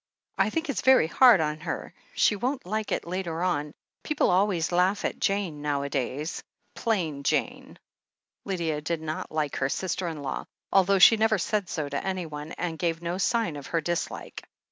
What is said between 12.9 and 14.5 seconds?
no sign of her dis like.